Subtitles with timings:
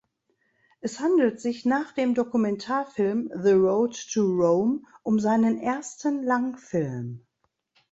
[0.79, 7.23] Es handelt sich nach dem Dokumentarfilm "The Road to Rome" um seinen ersten Langfilm.